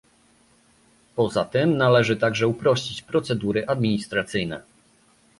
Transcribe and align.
Poza 1.15 1.45
tym 1.45 1.77
należy 1.77 2.15
także 2.17 2.47
uprościć 2.47 3.01
procedury 3.01 3.65
administracyjne 3.67 4.61